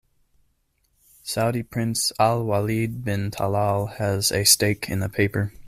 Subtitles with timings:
[1.21, 5.53] Saudi Prince Al-Waleed bin Talal has a stake in the paper.